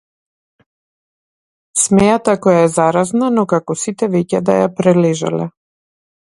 Смеата 1.81 2.35
која 2.47 2.63
е 2.69 2.73
заразна 2.77 3.29
но 3.37 3.45
како 3.53 3.79
сите 3.85 4.13
веќе 4.17 4.43
да 4.51 4.59
ја 4.65 4.75
прележале. 4.81 5.51